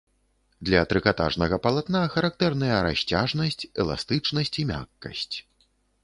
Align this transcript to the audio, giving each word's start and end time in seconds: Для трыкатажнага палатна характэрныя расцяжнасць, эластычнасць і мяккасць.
Для 0.67 0.79
трыкатажнага 0.91 1.57
палатна 1.65 1.99
характэрныя 2.15 2.77
расцяжнасць, 2.85 3.67
эластычнасць 3.83 4.55
і 4.63 4.67
мяккасць. 4.71 5.37